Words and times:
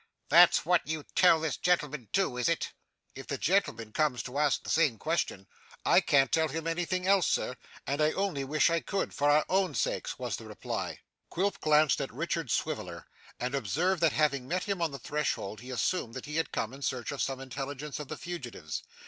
'That's 0.29 0.65
what 0.65 0.81
you 0.87 1.03
tell 1.13 1.39
this 1.39 1.57
gentleman 1.57 2.09
too, 2.11 2.35
is 2.35 2.49
it?' 2.49 2.71
'If 3.13 3.27
the 3.27 3.37
gentleman 3.37 3.93
comes 3.93 4.23
to 4.23 4.39
ask 4.39 4.63
the 4.63 4.69
same 4.71 4.97
question, 4.97 5.45
I 5.85 6.01
can't 6.01 6.31
tell 6.31 6.47
him 6.47 6.65
anything 6.65 7.05
else, 7.05 7.27
sir; 7.27 7.55
and 7.85 8.01
I 8.01 8.11
only 8.13 8.43
wish 8.43 8.71
I 8.71 8.79
could, 8.79 9.13
for 9.13 9.29
our 9.29 9.45
own 9.47 9.75
sakes,' 9.75 10.17
was 10.17 10.37
the 10.37 10.45
reply. 10.47 11.01
Quilp 11.29 11.59
glanced 11.59 12.01
at 12.01 12.11
Richard 12.11 12.49
Swiveller, 12.49 13.05
and 13.39 13.53
observed 13.53 14.01
that 14.01 14.13
having 14.13 14.47
met 14.47 14.63
him 14.63 14.81
on 14.81 14.89
the 14.89 14.97
threshold, 14.97 15.59
he 15.59 15.69
assumed 15.69 16.15
that 16.15 16.25
he 16.25 16.37
had 16.37 16.51
come 16.51 16.73
in 16.73 16.81
search 16.81 17.11
of 17.11 17.21
some 17.21 17.39
intelligence 17.39 17.99
of 17.99 18.07
the 18.07 18.17
fugitives. 18.17 18.81